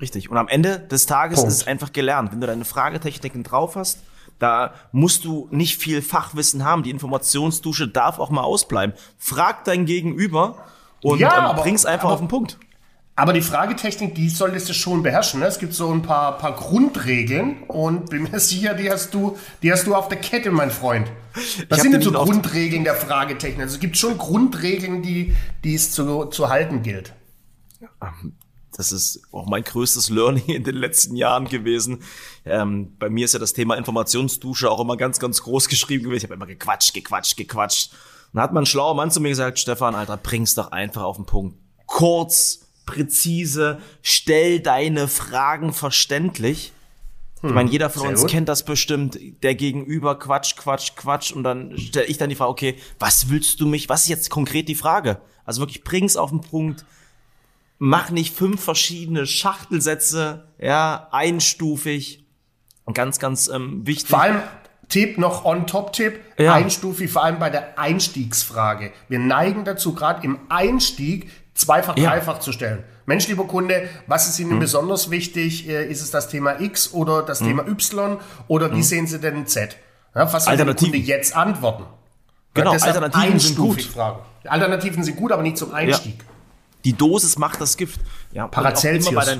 Richtig. 0.00 0.30
Und 0.30 0.36
am 0.36 0.48
Ende 0.48 0.80
des 0.80 1.06
Tages 1.06 1.38
Punkt. 1.38 1.52
ist 1.52 1.62
es 1.62 1.66
einfach 1.66 1.92
gelernt. 1.92 2.32
Wenn 2.32 2.40
du 2.40 2.46
deine 2.46 2.64
Fragetechniken 2.64 3.42
drauf 3.42 3.76
hast, 3.76 4.00
da 4.38 4.74
musst 4.92 5.24
du 5.24 5.48
nicht 5.50 5.78
viel 5.78 6.02
Fachwissen 6.02 6.64
haben. 6.64 6.82
Die 6.82 6.90
Informationsdusche 6.90 7.88
darf 7.88 8.18
auch 8.18 8.30
mal 8.30 8.42
ausbleiben. 8.42 8.94
Frag 9.18 9.64
dein 9.64 9.86
Gegenüber 9.86 10.56
und 11.02 11.20
ja, 11.20 11.50
ähm, 11.50 11.56
bring's 11.56 11.86
einfach 11.86 12.06
aber, 12.06 12.14
auf 12.14 12.20
den 12.20 12.28
Punkt. 12.28 12.58
Aber 13.16 13.32
die 13.32 13.42
Fragetechnik, 13.42 14.14
die 14.16 14.28
solltest 14.28 14.68
du 14.68 14.74
schon 14.74 15.04
beherrschen. 15.04 15.40
Ne? 15.40 15.46
Es 15.46 15.60
gibt 15.60 15.72
so 15.72 15.92
ein 15.92 16.02
paar, 16.02 16.36
paar 16.36 16.54
Grundregeln 16.56 17.62
und 17.64 18.10
bin 18.10 18.24
mir 18.24 18.40
sicher, 18.40 18.74
die 18.74 18.90
hast 18.90 19.14
du, 19.14 19.38
die 19.62 19.70
hast 19.70 19.86
du 19.86 19.94
auf 19.94 20.08
der 20.08 20.18
Kette, 20.18 20.50
mein 20.50 20.70
Freund. 20.70 21.10
Was 21.68 21.80
sind 21.80 21.92
denn 21.92 22.02
so 22.02 22.10
Grundregeln 22.10 22.82
der 22.82 22.96
Fragetechnik? 22.96 23.60
Also 23.60 23.74
es 23.74 23.80
gibt 23.80 23.96
schon 23.96 24.18
Grundregeln, 24.18 25.02
die, 25.02 25.34
die 25.62 25.74
es 25.74 25.92
zu, 25.92 26.24
zu 26.26 26.48
halten 26.48 26.82
gilt. 26.82 27.14
Das 28.76 28.90
ist 28.90 29.22
auch 29.30 29.46
mein 29.46 29.62
größtes 29.62 30.10
Learning 30.10 30.46
in 30.46 30.64
den 30.64 30.74
letzten 30.74 31.14
Jahren 31.14 31.46
gewesen. 31.46 32.02
Ähm, 32.44 32.96
bei 32.98 33.08
mir 33.08 33.24
ist 33.24 33.34
ja 33.34 33.38
das 33.38 33.52
Thema 33.52 33.76
Informationsdusche 33.76 34.68
auch 34.68 34.80
immer 34.80 34.96
ganz, 34.96 35.20
ganz 35.20 35.42
groß 35.42 35.68
geschrieben 35.68 36.04
gewesen. 36.04 36.18
Ich 36.18 36.24
habe 36.24 36.34
immer 36.34 36.46
gequatscht, 36.46 36.92
gequatscht, 36.92 37.36
gequatscht. 37.36 37.92
Dann 38.32 38.42
hat 38.42 38.52
man 38.52 38.64
ein 38.64 38.66
schlauer 38.66 38.96
Mann 38.96 39.12
zu 39.12 39.20
mir 39.20 39.28
gesagt, 39.28 39.60
Stefan, 39.60 39.94
Alter, 39.94 40.16
bring's 40.16 40.54
doch 40.54 40.72
einfach 40.72 41.02
auf 41.02 41.16
den 41.16 41.26
Punkt. 41.26 41.56
Kurz, 41.86 42.63
präzise, 42.86 43.80
stell 44.02 44.60
deine 44.60 45.08
Fragen 45.08 45.72
verständlich. 45.72 46.72
Hm, 47.40 47.50
ich 47.50 47.54
meine, 47.54 47.70
jeder 47.70 47.90
von 47.90 48.08
uns 48.08 48.22
gut. 48.22 48.30
kennt 48.30 48.48
das 48.48 48.64
bestimmt. 48.64 49.18
Der 49.42 49.54
Gegenüber 49.54 50.18
Quatsch, 50.18 50.56
Quatsch, 50.56 50.92
Quatsch. 50.96 51.32
Und 51.32 51.44
dann 51.44 51.76
stelle 51.78 52.06
ich 52.06 52.18
dann 52.18 52.30
die 52.30 52.36
Frage, 52.36 52.50
okay, 52.50 52.76
was 52.98 53.28
willst 53.30 53.60
du 53.60 53.66
mich, 53.66 53.88
was 53.88 54.02
ist 54.02 54.08
jetzt 54.08 54.30
konkret 54.30 54.68
die 54.68 54.74
Frage? 54.74 55.20
Also 55.44 55.60
wirklich 55.60 55.84
bring's 55.84 56.16
auf 56.16 56.30
den 56.30 56.40
Punkt. 56.40 56.84
Mach 57.78 58.10
nicht 58.10 58.34
fünf 58.34 58.62
verschiedene 58.62 59.26
Schachtelsätze, 59.26 60.48
ja, 60.58 61.08
einstufig. 61.10 62.24
Ganz, 62.92 63.18
ganz 63.18 63.48
ähm, 63.48 63.86
wichtig. 63.86 64.10
Vor 64.10 64.20
allem, 64.20 64.42
Tipp 64.88 65.18
noch 65.18 65.44
on 65.44 65.66
top 65.66 65.92
Tipp, 65.92 66.20
ja. 66.38 66.54
einstufig, 66.54 67.10
vor 67.10 67.24
allem 67.24 67.38
bei 67.38 67.50
der 67.50 67.78
Einstiegsfrage. 67.78 68.92
Wir 69.08 69.18
neigen 69.18 69.64
dazu, 69.64 69.94
gerade 69.94 70.24
im 70.24 70.38
Einstieg 70.48 71.30
zweifach, 71.54 71.96
ja. 71.96 72.10
dreifach 72.10 72.40
zu 72.40 72.52
stellen. 72.52 72.84
Mensch, 73.06 73.28
lieber 73.28 73.46
Kunde, 73.46 73.88
was 74.06 74.28
ist 74.28 74.38
Ihnen 74.38 74.52
hm. 74.52 74.58
besonders 74.60 75.10
wichtig? 75.10 75.68
Äh, 75.68 75.86
ist 75.86 76.02
es 76.02 76.10
das 76.10 76.28
Thema 76.28 76.60
X 76.60 76.92
oder 76.92 77.22
das 77.22 77.40
hm. 77.40 77.48
Thema 77.48 77.66
Y 77.66 78.18
oder 78.48 78.70
wie 78.72 78.76
hm. 78.76 78.82
sehen 78.82 79.06
Sie 79.06 79.18
denn 79.18 79.46
Z? 79.46 79.76
Ja, 80.14 80.32
was 80.32 80.44
soll 80.44 80.56
der 80.56 80.74
Kunde 80.74 80.98
jetzt 80.98 81.34
antworten? 81.36 81.84
Genau, 82.54 82.72
Alternativen 82.72 83.38
sind 83.40 83.56
gut. 83.56 83.82
Fragen. 83.82 84.20
Alternativen 84.44 85.02
sind 85.02 85.16
gut, 85.16 85.32
aber 85.32 85.42
nicht 85.42 85.58
zum 85.58 85.74
Einstieg. 85.74 86.18
Ja. 86.18 86.24
Die 86.84 86.92
Dosis 86.92 87.38
macht 87.38 87.60
das 87.60 87.76
Gift. 87.76 88.00
Ja, 88.32 88.46
Paracelsius. 88.46 89.38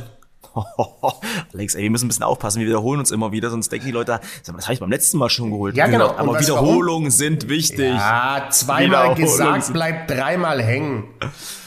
Alex, 1.53 1.75
ey, 1.75 1.83
wir 1.83 1.91
müssen 1.91 2.07
ein 2.07 2.09
bisschen 2.09 2.23
aufpassen, 2.23 2.61
wir 2.61 2.67
wiederholen 2.67 3.01
uns 3.01 3.11
immer 3.11 3.33
wieder, 3.33 3.51
sonst 3.51 3.71
denken 3.71 3.87
die 3.87 3.93
Leute, 3.93 4.21
das 4.45 4.65
habe 4.65 4.73
ich 4.73 4.81
beim 4.81 4.91
letzten 4.91 5.19
Mal 5.19 5.29
schon 5.29 5.51
geholt. 5.51 5.77
Ja, 5.77 5.87
genau. 5.87 6.15
Aber 6.17 6.39
Wiederholungen 6.39 7.11
sind 7.11 7.49
wichtig. 7.49 7.93
Ja, 7.93 8.47
zweimal 8.51 9.15
gesagt, 9.15 9.73
bleibt 9.73 10.11
dreimal 10.11 10.63
hängen. 10.63 11.05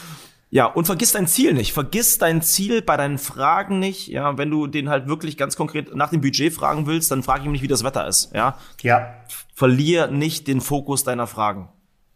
Ja, 0.50 0.64
und 0.66 0.86
vergiss 0.86 1.12
dein 1.12 1.26
Ziel 1.26 1.52
nicht. 1.52 1.72
Vergiss 1.72 2.16
dein 2.18 2.40
Ziel 2.40 2.80
bei 2.80 2.96
deinen 2.96 3.18
Fragen 3.18 3.78
nicht. 3.78 4.08
Ja, 4.08 4.38
wenn 4.38 4.50
du 4.50 4.66
den 4.66 4.88
halt 4.88 5.06
wirklich 5.06 5.36
ganz 5.36 5.56
konkret 5.56 5.94
nach 5.94 6.10
dem 6.10 6.22
Budget 6.22 6.52
fragen 6.54 6.86
willst, 6.86 7.10
dann 7.10 7.22
frage 7.22 7.42
ich 7.42 7.50
mich, 7.50 7.62
wie 7.62 7.68
das 7.68 7.84
Wetter 7.84 8.06
ist. 8.06 8.32
Ja. 8.34 8.58
Ja. 8.80 9.14
Verlier 9.54 10.06
nicht 10.06 10.46
den 10.46 10.60
Fokus 10.60 11.04
deiner 11.04 11.26
Fragen. 11.26 11.68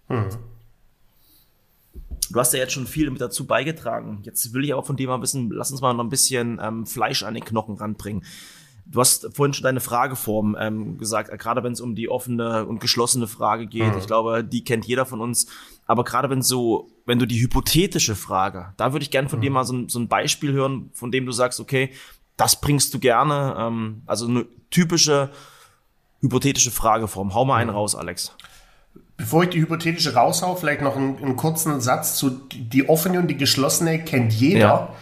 Hm. 0.08 0.30
Du 2.30 2.40
hast 2.40 2.54
ja 2.54 2.60
jetzt 2.60 2.72
schon 2.72 2.86
viel 2.86 3.10
mit 3.10 3.20
dazu 3.20 3.46
beigetragen. 3.46 4.20
Jetzt 4.22 4.54
will 4.54 4.64
ich 4.64 4.72
auch 4.72 4.86
von 4.86 4.96
dir 4.96 5.08
mal 5.08 5.18
bisschen, 5.18 5.50
lass 5.50 5.70
uns 5.70 5.82
mal 5.82 5.92
noch 5.92 6.04
ein 6.04 6.08
bisschen 6.08 6.58
ähm, 6.62 6.86
Fleisch 6.86 7.22
an 7.24 7.34
den 7.34 7.44
Knochen 7.44 7.76
ranbringen. 7.76 8.24
Du 8.84 9.00
hast 9.00 9.34
vorhin 9.34 9.54
schon 9.54 9.64
deine 9.64 9.80
Frageform 9.80 10.56
ähm, 10.58 10.98
gesagt, 10.98 11.36
gerade 11.38 11.62
wenn 11.62 11.72
es 11.72 11.80
um 11.80 11.94
die 11.94 12.08
offene 12.08 12.66
und 12.66 12.80
geschlossene 12.80 13.26
Frage 13.26 13.66
geht. 13.66 13.92
Mhm. 13.92 13.98
Ich 13.98 14.06
glaube, 14.06 14.42
die 14.44 14.64
kennt 14.64 14.84
jeder 14.86 15.06
von 15.06 15.20
uns. 15.20 15.46
Aber 15.86 16.04
gerade 16.04 16.30
wenn 16.30 16.42
so, 16.42 16.90
wenn 17.06 17.18
du 17.18 17.26
die 17.26 17.40
hypothetische 17.40 18.14
Frage, 18.14 18.72
da 18.76 18.92
würde 18.92 19.04
ich 19.04 19.10
gerne 19.10 19.28
von 19.28 19.38
mhm. 19.38 19.42
dir 19.42 19.50
mal 19.50 19.64
so, 19.64 19.88
so, 19.88 19.98
ein 19.98 20.08
Beispiel 20.08 20.52
hören, 20.52 20.90
von 20.94 21.12
dem 21.12 21.26
du 21.26 21.32
sagst, 21.32 21.60
okay, 21.60 21.90
das 22.36 22.60
bringst 22.60 22.92
du 22.92 22.98
gerne. 22.98 23.54
Ähm, 23.58 24.02
also 24.06 24.26
eine 24.26 24.46
typische 24.70 25.30
hypothetische 26.20 26.70
Frageform. 26.70 27.34
Hau 27.34 27.44
mal 27.44 27.56
einen 27.56 27.70
mhm. 27.70 27.76
raus, 27.76 27.94
Alex. 27.94 28.34
Bevor 29.16 29.44
ich 29.44 29.50
die 29.50 29.60
hypothetische 29.60 30.14
raushau, 30.14 30.56
vielleicht 30.56 30.82
noch 30.82 30.96
einen, 30.96 31.18
einen, 31.18 31.36
kurzen 31.36 31.80
Satz 31.80 32.16
zu 32.16 32.30
die 32.52 32.88
offene 32.88 33.20
und 33.20 33.28
die 33.28 33.36
geschlossene 33.36 34.02
kennt 34.02 34.32
jeder. 34.32 34.58
Ja 34.58 34.94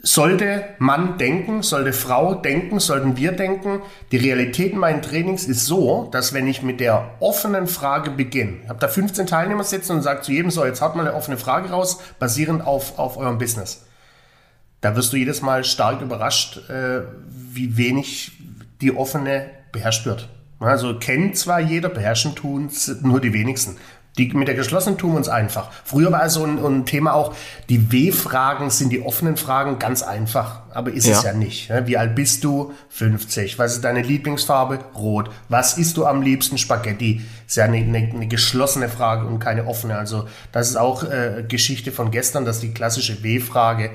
sollte 0.00 0.64
Mann 0.78 1.18
denken, 1.18 1.62
sollte 1.62 1.92
Frau 1.92 2.34
denken, 2.34 2.78
sollten 2.78 3.16
wir 3.16 3.32
denken. 3.32 3.82
Die 4.12 4.16
Realität 4.16 4.72
in 4.72 4.78
meinen 4.78 5.02
Trainings 5.02 5.44
ist 5.44 5.66
so, 5.66 6.08
dass 6.12 6.32
wenn 6.32 6.46
ich 6.46 6.62
mit 6.62 6.80
der 6.80 7.10
offenen 7.20 7.66
Frage 7.66 8.10
beginne, 8.10 8.58
ich 8.62 8.68
habe 8.68 8.78
da 8.78 8.88
15 8.88 9.26
Teilnehmer 9.26 9.64
sitzen 9.64 9.92
und 9.92 10.02
sage 10.02 10.22
zu 10.22 10.32
jedem 10.32 10.50
so, 10.50 10.64
jetzt 10.64 10.80
haut 10.80 10.94
mal 10.94 11.06
eine 11.06 11.16
offene 11.16 11.36
Frage 11.36 11.70
raus, 11.70 11.98
basierend 12.18 12.64
auf, 12.64 12.98
auf 12.98 13.16
eurem 13.16 13.38
Business. 13.38 13.84
Da 14.80 14.94
wirst 14.94 15.12
du 15.12 15.16
jedes 15.16 15.42
Mal 15.42 15.64
stark 15.64 16.00
überrascht, 16.00 16.68
äh, 16.70 17.02
wie 17.26 17.76
wenig 17.76 18.32
die 18.80 18.96
offene 18.96 19.50
beherrscht 19.72 20.06
wird. 20.06 20.28
Also 20.60 20.98
kennt 20.98 21.36
zwar 21.36 21.60
jeder, 21.60 21.88
beherrschen 21.88 22.34
tun 22.34 22.70
nur 23.02 23.20
die 23.20 23.32
wenigsten. 23.32 23.76
Die 24.18 24.28
mit 24.34 24.48
der 24.48 24.56
geschlossenen 24.56 24.98
tun 24.98 25.12
wir 25.12 25.18
uns 25.18 25.28
einfach. 25.28 25.70
Früher 25.84 26.10
war 26.10 26.28
so 26.28 26.44
ein, 26.44 26.58
ein 26.58 26.84
Thema 26.84 27.14
auch, 27.14 27.34
die 27.68 27.92
W-Fragen 27.92 28.70
sind 28.70 28.90
die 28.90 29.00
offenen 29.00 29.36
Fragen 29.36 29.78
ganz 29.78 30.02
einfach, 30.02 30.62
aber 30.74 30.92
ist 30.92 31.06
ja. 31.06 31.16
es 31.16 31.22
ja 31.22 31.32
nicht. 31.32 31.70
Wie 31.86 31.96
alt 31.96 32.14
bist 32.14 32.42
du? 32.44 32.72
50. 32.90 33.58
Was 33.58 33.74
ist 33.74 33.84
deine 33.84 34.02
Lieblingsfarbe? 34.02 34.80
Rot. 34.96 35.30
Was 35.48 35.78
isst 35.78 35.96
du 35.96 36.04
am 36.04 36.20
liebsten? 36.20 36.58
Spaghetti. 36.58 37.22
Ist 37.46 37.56
ja 37.56 37.64
eine, 37.64 37.78
eine, 37.78 37.98
eine 37.98 38.26
geschlossene 38.26 38.88
Frage 38.88 39.26
und 39.26 39.38
keine 39.38 39.66
offene. 39.66 39.96
Also 39.96 40.26
das 40.52 40.68
ist 40.68 40.76
auch 40.76 41.04
äh, 41.04 41.44
Geschichte 41.48 41.92
von 41.92 42.10
gestern, 42.10 42.44
dass 42.44 42.60
die 42.60 42.74
klassische 42.74 43.22
W-Frage 43.22 43.90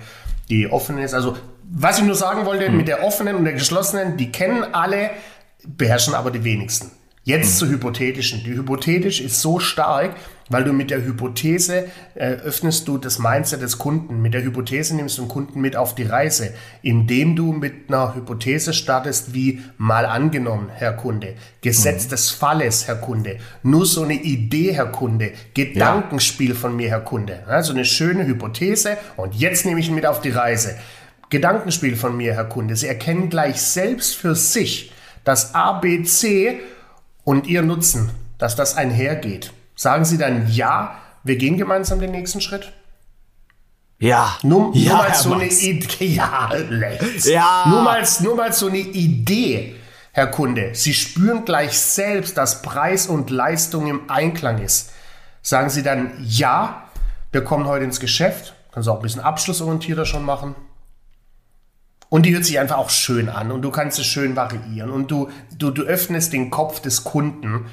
die 0.49 0.71
offene 0.71 1.03
ist. 1.03 1.13
Also 1.13 1.37
was 1.69 1.99
ich 1.99 2.05
nur 2.05 2.15
sagen 2.15 2.45
wollte, 2.45 2.67
hm. 2.67 2.77
mit 2.77 2.87
der 2.87 3.03
offenen 3.03 3.35
und 3.35 3.45
der 3.45 3.53
geschlossenen, 3.53 4.17
die 4.17 4.31
kennen 4.31 4.63
alle, 4.73 5.09
beherrschen 5.65 6.13
aber 6.13 6.31
die 6.31 6.43
wenigsten. 6.43 6.91
Jetzt 7.25 7.57
zur 7.57 7.69
hypothetischen. 7.69 8.43
Die 8.43 8.51
hypothetisch 8.51 9.21
ist 9.21 9.39
so 9.39 9.57
stark, 9.57 10.17
weil 10.49 10.65
du 10.65 10.73
mit 10.73 10.91
der 10.91 11.05
Hypothese 11.05 11.85
äh, 12.15 12.33
öffnest 12.33 12.85
du 12.89 12.97
das 12.97 13.17
Mindset 13.17 13.61
des 13.61 13.77
Kunden. 13.77 14.21
Mit 14.21 14.33
der 14.33 14.43
Hypothese 14.43 14.93
nimmst 14.93 15.17
du 15.17 15.21
den 15.21 15.29
Kunden 15.29 15.61
mit 15.61 15.77
auf 15.77 15.95
die 15.95 16.03
Reise, 16.03 16.53
indem 16.81 17.37
du 17.37 17.53
mit 17.53 17.87
einer 17.87 18.13
Hypothese 18.13 18.73
startest 18.73 19.33
wie 19.33 19.61
mal 19.77 20.05
angenommen, 20.05 20.67
Herr 20.75 20.91
Kunde, 20.91 21.35
Gesetz 21.61 22.07
mhm. 22.07 22.09
des 22.09 22.31
Falles, 22.31 22.87
Herr 22.87 22.97
Kunde, 22.97 23.37
nur 23.63 23.85
so 23.85 24.03
eine 24.03 24.15
Idee, 24.15 24.73
Herr 24.73 24.87
Kunde, 24.87 25.31
Gedankenspiel 25.53 26.49
ja. 26.49 26.55
von 26.55 26.75
mir, 26.75 26.89
Herr 26.89 27.01
Kunde. 27.01 27.43
Also 27.47 27.71
eine 27.71 27.85
schöne 27.85 28.27
Hypothese 28.27 28.97
und 29.15 29.33
jetzt 29.33 29.65
nehme 29.65 29.79
ich 29.79 29.87
ihn 29.87 29.95
mit 29.95 30.05
auf 30.05 30.19
die 30.19 30.31
Reise. 30.31 30.75
Gedankenspiel 31.29 31.95
von 31.95 32.17
mir, 32.17 32.33
Herr 32.33 32.45
Kunde. 32.45 32.75
Sie 32.75 32.87
erkennen 32.87 33.29
gleich 33.29 33.61
selbst 33.61 34.13
für 34.17 34.35
sich, 34.35 34.91
dass 35.23 35.55
ABC 35.55 36.59
und 37.23 37.47
ihr 37.47 37.61
Nutzen, 37.61 38.11
dass 38.37 38.55
das 38.55 38.75
einhergeht, 38.75 39.53
sagen 39.75 40.05
Sie 40.05 40.17
dann 40.17 40.51
ja, 40.51 40.95
wir 41.23 41.37
gehen 41.37 41.57
gemeinsam 41.57 41.99
den 41.99 42.11
nächsten 42.11 42.41
Schritt? 42.41 42.73
Ja. 43.99 44.37
Nur, 44.43 44.75
ja, 44.75 44.91
nur 44.91 44.97
mal 44.97 45.13
so 45.15 45.33
eine 45.33 45.47
Idee. 45.47 46.05
Ja, 46.15 46.51
ja. 47.23 47.65
Nur 47.69 47.81
mal, 47.81 48.03
nur 48.19 48.35
mal 48.35 48.51
so 48.51 48.67
eine 48.67 48.79
Idee, 48.79 49.75
Herr 50.11 50.27
Kunde. 50.27 50.71
Sie 50.73 50.93
spüren 50.93 51.45
gleich 51.45 51.79
selbst, 51.79 52.37
dass 52.37 52.61
Preis 52.61 53.07
und 53.07 53.29
Leistung 53.29 53.87
im 53.87 54.09
Einklang 54.09 54.61
ist. 54.61 54.91
Sagen 55.41 55.69
Sie 55.69 55.83
dann 55.83 56.11
ja, 56.19 56.83
wir 57.31 57.43
kommen 57.43 57.65
heute 57.65 57.85
ins 57.85 57.99
Geschäft. 58.01 58.53
Können 58.73 58.83
Sie 58.83 58.91
auch 58.91 58.97
ein 58.97 59.01
bisschen 59.01 59.21
abschlussorientierter 59.21 60.05
schon 60.05 60.25
machen. 60.25 60.55
Und 62.13 62.27
die 62.27 62.35
hört 62.35 62.45
sich 62.45 62.59
einfach 62.59 62.77
auch 62.77 62.91
schön 62.91 63.27
an 63.27 63.51
und 63.51 63.63
du 63.63 63.71
kannst 63.71 63.97
es 63.97 64.05
schön 64.05 64.35
variieren 64.35 64.91
und 64.91 65.09
du, 65.09 65.31
du, 65.57 65.71
du 65.71 65.81
öffnest 65.81 66.31
den 66.31 66.51
Kopf 66.51 66.79
des 66.79 67.03
Kunden. 67.03 67.65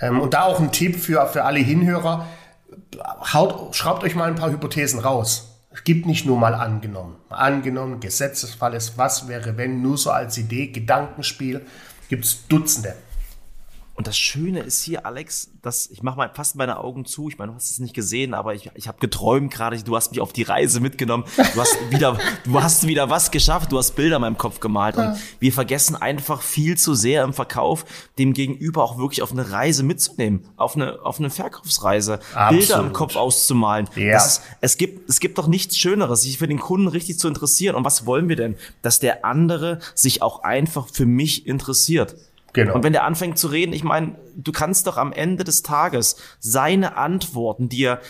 Ähm, 0.00 0.18
und 0.18 0.34
da 0.34 0.42
auch 0.42 0.58
ein 0.58 0.72
Tipp 0.72 0.96
für, 0.96 1.24
für 1.28 1.44
alle 1.44 1.60
Hinhörer. 1.60 2.26
Haut, 3.32 3.76
schraubt 3.76 4.02
euch 4.02 4.16
mal 4.16 4.24
ein 4.24 4.34
paar 4.34 4.50
Hypothesen 4.50 4.98
raus. 4.98 5.62
Es 5.70 5.84
gibt 5.84 6.04
nicht 6.04 6.26
nur 6.26 6.36
mal 6.36 6.52
angenommen. 6.52 7.14
Angenommen, 7.28 8.00
Gesetzesfall 8.00 8.74
ist, 8.74 8.98
was 8.98 9.28
wäre, 9.28 9.56
wenn, 9.56 9.82
nur 9.82 9.96
so 9.98 10.10
als 10.10 10.36
Idee, 10.36 10.66
Gedankenspiel, 10.66 11.64
gibt 12.08 12.24
es 12.24 12.48
Dutzende. 12.48 12.96
Und 13.96 14.06
das 14.06 14.18
Schöne 14.18 14.60
ist 14.60 14.82
hier, 14.82 15.06
Alex, 15.06 15.50
dass 15.62 15.88
ich 15.88 16.02
mache 16.02 16.18
mal 16.18 16.30
fast 16.34 16.54
meine 16.54 16.78
Augen 16.78 17.06
zu. 17.06 17.30
Ich 17.30 17.38
meine, 17.38 17.52
du 17.52 17.56
hast 17.56 17.70
es 17.70 17.78
nicht 17.78 17.94
gesehen, 17.94 18.34
aber 18.34 18.54
ich, 18.54 18.70
ich 18.74 18.88
habe 18.88 18.98
geträumt 19.00 19.50
gerade. 19.50 19.82
Du 19.82 19.96
hast 19.96 20.10
mich 20.10 20.20
auf 20.20 20.34
die 20.34 20.42
Reise 20.42 20.80
mitgenommen. 20.80 21.24
Du 21.36 21.60
hast 21.60 21.78
wieder, 21.90 22.18
du 22.44 22.62
hast 22.62 22.86
wieder 22.86 23.08
was 23.08 23.30
geschafft. 23.30 23.72
Du 23.72 23.78
hast 23.78 23.92
Bilder 23.92 24.16
in 24.16 24.20
meinem 24.22 24.36
Kopf 24.36 24.60
gemalt. 24.60 24.96
Und 24.96 25.16
wir 25.40 25.50
vergessen 25.50 25.96
einfach 25.96 26.42
viel 26.42 26.76
zu 26.76 26.94
sehr 26.94 27.24
im 27.24 27.32
Verkauf, 27.32 27.86
dem 28.18 28.34
Gegenüber 28.34 28.84
auch 28.84 28.98
wirklich 28.98 29.22
auf 29.22 29.32
eine 29.32 29.50
Reise 29.50 29.82
mitzunehmen, 29.82 30.46
auf 30.58 30.76
eine, 30.76 30.98
auf 31.02 31.18
eine 31.18 31.30
Verkaufsreise, 31.30 32.20
Absolut. 32.34 32.50
Bilder 32.50 32.80
im 32.80 32.92
Kopf 32.92 33.16
auszumalen. 33.16 33.88
Ja. 33.96 34.18
Ist, 34.18 34.42
es 34.60 34.76
gibt, 34.76 35.08
es 35.08 35.20
gibt 35.20 35.38
doch 35.38 35.46
nichts 35.46 35.78
Schöneres, 35.78 36.20
sich 36.20 36.36
für 36.36 36.48
den 36.48 36.60
Kunden 36.60 36.88
richtig 36.88 37.18
zu 37.18 37.28
interessieren. 37.28 37.74
Und 37.74 37.84
was 37.84 38.04
wollen 38.04 38.28
wir 38.28 38.36
denn? 38.36 38.56
Dass 38.82 39.00
der 39.00 39.24
andere 39.24 39.78
sich 39.94 40.20
auch 40.20 40.42
einfach 40.42 40.86
für 40.92 41.06
mich 41.06 41.46
interessiert. 41.46 42.14
Genau. 42.56 42.74
Und 42.74 42.84
wenn 42.84 42.94
der 42.94 43.04
anfängt 43.04 43.36
zu 43.36 43.48
reden, 43.48 43.74
ich 43.74 43.84
meine, 43.84 44.16
du 44.34 44.50
kannst 44.50 44.86
doch 44.86 44.96
am 44.96 45.12
Ende 45.12 45.44
des 45.44 45.62
Tages 45.62 46.16
seine 46.40 46.96
Antworten 46.96 47.68
dir, 47.68 48.00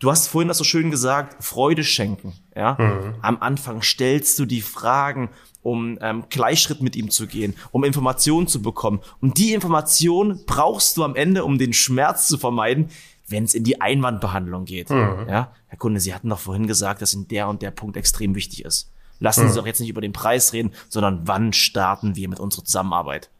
du 0.00 0.10
hast 0.10 0.26
vorhin 0.26 0.48
das 0.48 0.58
so 0.58 0.64
schön 0.64 0.90
gesagt, 0.90 1.42
Freude 1.44 1.84
schenken. 1.84 2.32
Ja? 2.56 2.76
Mhm. 2.80 3.14
Am 3.22 3.36
Anfang 3.40 3.80
stellst 3.80 4.40
du 4.40 4.44
die 4.44 4.60
Fragen, 4.60 5.30
um 5.62 5.98
ähm, 6.00 6.24
Gleichschritt 6.30 6.82
mit 6.82 6.96
ihm 6.96 7.10
zu 7.10 7.28
gehen, 7.28 7.54
um 7.70 7.84
Informationen 7.84 8.48
zu 8.48 8.60
bekommen. 8.60 8.98
Und 9.20 9.38
die 9.38 9.52
Information 9.52 10.40
brauchst 10.46 10.96
du 10.96 11.04
am 11.04 11.14
Ende, 11.14 11.44
um 11.44 11.56
den 11.56 11.72
Schmerz 11.72 12.26
zu 12.26 12.38
vermeiden, 12.38 12.88
wenn 13.28 13.44
es 13.44 13.54
in 13.54 13.62
die 13.62 13.80
Einwandbehandlung 13.80 14.64
geht. 14.64 14.90
Mhm. 14.90 15.26
Ja? 15.28 15.52
Herr 15.68 15.78
Kunde, 15.78 16.00
Sie 16.00 16.12
hatten 16.12 16.28
doch 16.28 16.40
vorhin 16.40 16.66
gesagt, 16.66 17.02
dass 17.02 17.14
in 17.14 17.28
der 17.28 17.46
und 17.46 17.62
der 17.62 17.70
Punkt 17.70 17.96
extrem 17.96 18.34
wichtig 18.34 18.64
ist. 18.64 18.90
Lassen 19.20 19.46
Sie 19.46 19.52
mhm. 19.52 19.58
doch 19.58 19.66
jetzt 19.66 19.78
nicht 19.78 19.90
über 19.90 20.00
den 20.00 20.12
Preis 20.12 20.52
reden, 20.52 20.72
sondern 20.88 21.20
wann 21.28 21.52
starten 21.52 22.16
wir 22.16 22.28
mit 22.28 22.40
unserer 22.40 22.64
Zusammenarbeit? 22.64 23.30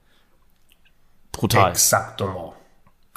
Brutal. 1.33 1.71
Exaktement. 1.71 2.53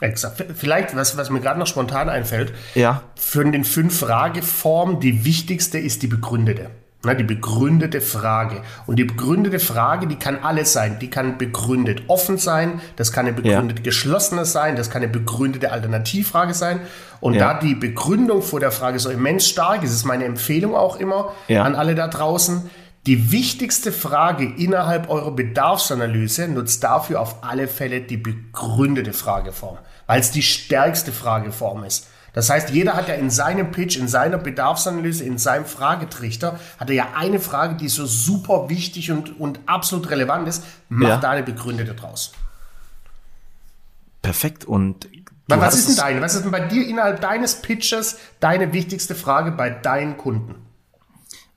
Exakt. 0.02 0.44
Vielleicht, 0.56 0.96
was, 0.96 1.16
was 1.16 1.30
mir 1.30 1.40
gerade 1.40 1.60
noch 1.60 1.68
spontan 1.68 2.10
einfällt, 2.10 2.54
ja. 2.74 3.02
für 3.16 3.46
den 3.46 3.64
fünf 3.64 4.00
Frageformen, 4.00 5.00
die 5.00 5.24
wichtigste 5.24 5.78
ist 5.78 6.04
die 6.04 6.08
begründete. 6.08 6.70
Na, 7.06 7.14
die 7.14 7.24
begründete 7.24 8.02
Frage. 8.02 8.64
Und 8.88 8.98
die 8.98 9.04
begründete 9.04 9.60
Frage, 9.60 10.08
die 10.08 10.16
kann 10.16 10.40
alles 10.42 10.74
sein. 10.74 10.98
Die 11.00 11.10
kann 11.10 11.38
begründet 11.38 12.04
offen 12.08 12.40
sein, 12.40 12.82
das 12.96 13.12
kann 13.12 13.28
eine 13.28 13.36
begründet 13.36 13.80
ja. 13.80 13.84
geschlossene 13.84 14.44
sein, 14.44 14.76
das 14.76 14.90
kann 14.90 15.04
eine 15.04 15.12
begründete 15.12 15.72
Alternativfrage 15.72 16.56
sein. 16.56 16.80
Und 17.22 17.36
ja. 17.36 17.54
da 17.54 17.60
die 17.60 17.76
Begründung 17.76 18.42
vor 18.42 18.60
der 18.60 18.72
Frage 18.72 19.00
so 19.00 19.12
immens 19.12 19.48
stark 19.48 19.84
ist, 19.84 19.92
ist 19.92 20.06
meine 20.06 20.26
Empfehlung 20.26 20.76
auch 20.76 20.98
immer 20.98 21.34
ja. 21.48 21.64
an 21.64 21.76
alle 21.76 21.94
da 21.94 22.08
draußen, 22.08 22.70
die 23.08 23.32
wichtigste 23.32 23.92
Frage 23.92 24.46
innerhalb 24.46 25.10
eurer 25.10 25.32
Bedarfsanalyse 25.32 26.48
nutzt 26.48 26.84
dafür 26.84 27.22
auf 27.22 27.44
alle 27.44 27.68
Fälle 27.68 28.02
die 28.02 28.18
begründete 28.18 29.14
Frageform, 29.14 29.78
weil 30.08 30.20
es 30.20 30.32
die 30.32 30.42
stärkste 30.42 31.12
Frageform 31.12 31.84
ist. 31.84 32.08
Das 32.34 32.50
heißt, 32.50 32.72
jeder 32.72 32.96
hat 32.96 33.08
ja 33.08 33.14
in 33.14 33.30
seinem 33.30 33.72
Pitch, 33.72 33.96
in 33.96 34.10
seiner 34.10 34.38
Bedarfsanalyse, 34.38 35.24
in 35.24 35.38
seinem 35.38 35.66
Fragetrichter, 35.66 36.60
hat 36.78 36.90
er 36.90 36.96
ja 36.96 37.08
eine 37.16 37.40
Frage, 37.40 37.76
die 37.76 37.88
so 37.88 38.06
super 38.06 38.70
wichtig 38.70 39.10
und, 39.12 39.40
und 39.40 39.60
absolut 39.68 40.10
relevant 40.10 40.48
ist. 40.48 40.64
Mach 40.90 41.08
ja. 41.08 41.18
da 41.18 41.30
eine 41.30 41.44
begründete 41.44 41.94
draus. 41.94 42.34
Perfekt. 44.22 44.66
Und 44.66 45.08
was 45.48 45.76
ist 45.76 45.90
denn 45.90 45.96
deine? 45.98 46.22
Was 46.22 46.36
ist 46.36 46.44
denn 46.44 46.52
bei 46.52 46.60
dir 46.60 46.86
innerhalb 46.88 47.22
deines 47.22 47.62
Pitches 47.62 48.18
deine 48.40 48.74
wichtigste 48.74 49.16
Frage 49.16 49.52
bei 49.52 49.70
deinen 49.70 50.18
Kunden? 50.18 50.65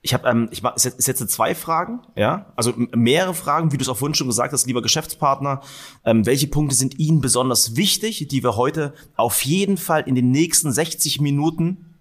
Ich 0.09 0.15
habe, 0.15 0.27
ähm, 0.27 0.49
ich, 0.51 0.63
ich 0.65 1.05
setze 1.05 1.27
zwei 1.27 1.55
Fragen, 1.55 2.01
ja, 2.17 2.51
also 2.57 2.73
mehrere 2.97 3.35
Fragen, 3.35 3.73
wie 3.73 3.77
du 3.77 3.83
es 3.83 3.91
auch 3.91 3.99
vorhin 3.99 4.15
schon 4.15 4.29
gesagt 4.29 4.55
hast, 4.55 4.67
lieber 4.67 4.81
Geschäftspartner. 4.81 5.61
Ähm, 6.03 6.25
welche 6.25 6.47
Punkte 6.47 6.75
sind 6.75 6.99
Ihnen 6.99 7.21
besonders 7.21 7.77
wichtig, 7.77 8.27
die 8.27 8.43
wir 8.43 8.57
heute 8.57 8.95
auf 9.17 9.43
jeden 9.45 9.77
Fall 9.77 10.05
in 10.07 10.15
den 10.15 10.31
nächsten 10.31 10.73
60 10.73 11.21
Minuten 11.21 11.95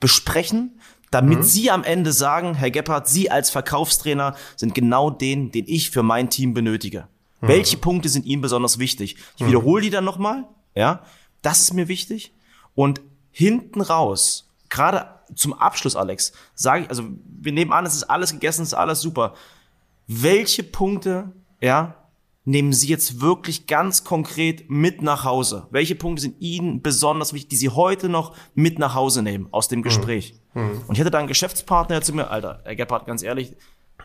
besprechen, 0.00 0.80
damit 1.12 1.38
mhm. 1.38 1.42
Sie 1.44 1.70
am 1.70 1.84
Ende 1.84 2.12
sagen, 2.12 2.54
Herr 2.54 2.72
Gebhardt, 2.72 3.08
Sie 3.08 3.30
als 3.30 3.50
Verkaufstrainer 3.50 4.34
sind 4.56 4.74
genau 4.74 5.08
den, 5.08 5.52
den 5.52 5.66
ich 5.68 5.90
für 5.90 6.02
mein 6.02 6.30
Team 6.30 6.54
benötige. 6.54 7.06
Mhm. 7.42 7.46
Welche 7.46 7.76
Punkte 7.76 8.08
sind 8.08 8.26
Ihnen 8.26 8.42
besonders 8.42 8.80
wichtig? 8.80 9.18
Ich 9.36 9.42
mhm. 9.44 9.50
wiederhole 9.50 9.82
die 9.82 9.90
dann 9.90 10.04
nochmal, 10.04 10.48
ja. 10.74 11.04
Das 11.42 11.60
ist 11.60 11.74
mir 11.74 11.86
wichtig. 11.86 12.32
Und 12.74 13.02
hinten 13.30 13.82
raus, 13.82 14.50
gerade 14.68 15.21
zum 15.34 15.54
Abschluss, 15.54 15.96
Alex, 15.96 16.32
sage 16.54 16.84
ich, 16.84 16.88
also 16.88 17.04
wir 17.40 17.52
nehmen 17.52 17.72
an, 17.72 17.86
es 17.86 17.94
ist 17.94 18.04
alles 18.04 18.32
gegessen, 18.32 18.62
es 18.62 18.68
ist 18.68 18.74
alles 18.74 19.00
super. 19.00 19.34
Welche 20.06 20.62
Punkte, 20.62 21.32
ja, 21.60 21.94
nehmen 22.44 22.72
Sie 22.72 22.88
jetzt 22.88 23.20
wirklich 23.20 23.66
ganz 23.66 24.04
konkret 24.04 24.68
mit 24.68 25.00
nach 25.02 25.24
Hause? 25.24 25.68
Welche 25.70 25.94
Punkte 25.94 26.22
sind 26.22 26.40
Ihnen 26.40 26.82
besonders 26.82 27.32
wichtig, 27.32 27.50
die 27.50 27.56
Sie 27.56 27.68
heute 27.68 28.08
noch 28.08 28.34
mit 28.54 28.78
nach 28.78 28.94
Hause 28.94 29.22
nehmen 29.22 29.48
aus 29.52 29.68
dem 29.68 29.82
Gespräch? 29.82 30.34
Mhm. 30.54 30.62
mhm. 30.62 30.82
Und 30.86 30.94
ich 30.94 31.00
hatte 31.00 31.10
da 31.10 31.18
einen 31.18 31.28
Geschäftspartner 31.28 32.02
zu 32.02 32.14
mir, 32.14 32.30
Alter, 32.30 32.60
Herr 32.64 32.76
Gebhardt, 32.76 33.06
ganz 33.06 33.22
ehrlich, 33.22 33.54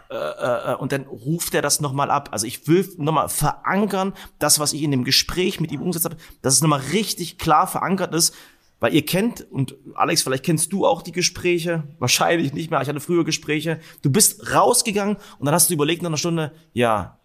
äh, 0.10 0.72
äh, 0.72 0.76
und 0.76 0.92
dann 0.92 1.02
ruft 1.02 1.54
er 1.54 1.62
das 1.62 1.82
nochmal 1.82 2.12
ab. 2.12 2.30
Also 2.32 2.48
ich 2.48 2.68
will 2.68 2.88
nochmal 2.98 3.28
verankern, 3.28 4.14
das, 4.40 4.60
was 4.60 4.72
ich 4.74 4.84
in 4.84 4.92
dem 4.92 5.04
Gespräch 5.04 5.60
mit 5.60 5.72
ihm 5.72 5.82
umgesetzt 5.82 6.06
habe, 6.06 6.18
dass 6.42 6.54
es 6.54 6.62
nochmal 6.62 6.82
richtig 6.94 7.38
klar 7.38 7.68
verankert 7.68 8.14
ist, 8.14 8.34
weil 8.80 8.94
ihr 8.94 9.06
kennt, 9.06 9.42
und 9.52 9.76
Alex, 9.96 10.22
vielleicht 10.22 10.46
kennst 10.46 10.72
du 10.72 10.86
auch 10.86 11.02
die 11.02 11.12
Gespräche, 11.12 11.84
wahrscheinlich 12.00 12.54
nicht 12.54 12.70
mehr, 12.70 12.82
ich 12.82 12.88
hatte 12.88 13.00
früher 13.00 13.26
Gespräche, 13.26 13.80
du 14.02 14.12
bist 14.12 14.54
rausgegangen 14.54 15.18
und 15.40 15.46
dann 15.46 15.54
hast 15.54 15.70
du 15.70 15.74
überlegt 15.74 16.02
nach 16.02 16.10
einer 16.10 16.18
Stunde, 16.18 16.54
ja, 16.74 17.20